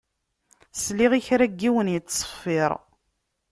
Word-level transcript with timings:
Sliɣ 0.83 1.11
i 1.19 1.21
kra 1.27 1.45
n 1.51 1.55
yiwen 1.61 1.91
yettṣeffiṛ. 1.93 2.71